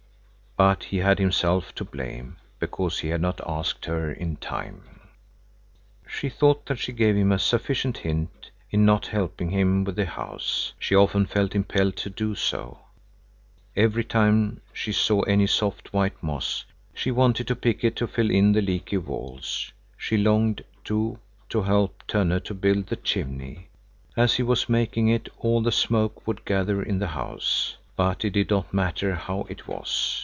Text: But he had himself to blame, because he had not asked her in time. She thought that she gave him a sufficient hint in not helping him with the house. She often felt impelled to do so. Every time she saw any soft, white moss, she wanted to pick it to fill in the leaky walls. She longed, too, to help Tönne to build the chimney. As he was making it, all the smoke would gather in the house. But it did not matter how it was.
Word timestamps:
But 0.57 0.83
he 0.83 0.97
had 0.97 1.17
himself 1.17 1.73
to 1.75 1.83
blame, 1.85 2.35
because 2.59 2.99
he 2.99 3.07
had 3.07 3.21
not 3.21 3.41
asked 3.47 3.85
her 3.85 4.11
in 4.11 4.35
time. 4.35 4.99
She 6.07 6.29
thought 6.29 6.65
that 6.67 6.77
she 6.77 6.91
gave 6.91 7.15
him 7.15 7.31
a 7.31 7.39
sufficient 7.39 7.99
hint 7.99 8.51
in 8.69 8.85
not 8.85 9.07
helping 9.07 9.49
him 9.49 9.83
with 9.85 9.95
the 9.95 10.05
house. 10.05 10.73
She 10.77 10.93
often 10.93 11.25
felt 11.25 11.55
impelled 11.55 11.95
to 11.95 12.09
do 12.11 12.35
so. 12.35 12.79
Every 13.77 14.03
time 14.03 14.61
she 14.73 14.91
saw 14.91 15.21
any 15.21 15.47
soft, 15.47 15.93
white 15.93 16.21
moss, 16.21 16.65
she 16.93 17.09
wanted 17.11 17.47
to 17.47 17.55
pick 17.55 17.83
it 17.83 17.95
to 17.95 18.05
fill 18.07 18.29
in 18.29 18.51
the 18.51 18.61
leaky 18.61 18.97
walls. 18.97 19.71
She 19.97 20.15
longed, 20.17 20.63
too, 20.83 21.17
to 21.49 21.63
help 21.63 22.03
Tönne 22.07 22.43
to 22.43 22.53
build 22.53 22.85
the 22.87 22.97
chimney. 22.97 23.69
As 24.17 24.35
he 24.35 24.43
was 24.43 24.69
making 24.69 25.07
it, 25.07 25.27
all 25.39 25.63
the 25.63 25.71
smoke 25.71 26.27
would 26.27 26.45
gather 26.45 26.83
in 26.83 26.99
the 26.99 27.07
house. 27.17 27.77
But 27.95 28.23
it 28.25 28.31
did 28.31 28.49
not 28.51 28.71
matter 28.73 29.15
how 29.15 29.47
it 29.49 29.65
was. 29.67 30.19